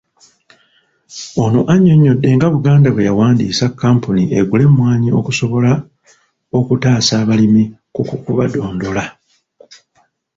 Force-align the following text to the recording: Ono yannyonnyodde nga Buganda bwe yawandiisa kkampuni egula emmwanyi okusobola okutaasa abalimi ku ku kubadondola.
Ono 1.43 1.59
yannyonnyodde 1.69 2.29
nga 2.35 2.47
Buganda 2.55 2.87
bwe 2.91 3.07
yawandiisa 3.09 3.65
kkampuni 3.69 4.23
egula 4.39 4.63
emmwanyi 4.67 5.09
okusobola 5.19 5.71
okutaasa 6.57 7.13
abalimi 7.21 7.63
ku 7.93 8.01
ku 8.09 8.15
kubadondola. 8.23 9.05